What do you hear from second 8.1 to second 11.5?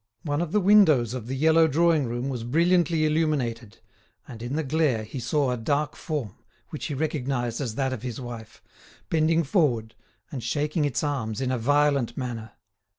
wife, bending forward, and shaking its arms